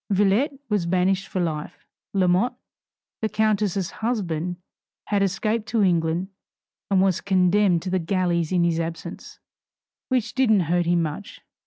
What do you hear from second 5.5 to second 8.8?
to England, and was condemned to the galleys in his